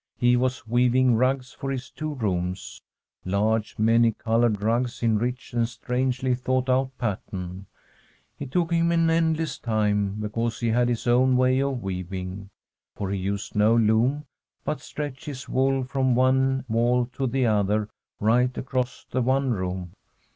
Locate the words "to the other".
17.13-17.87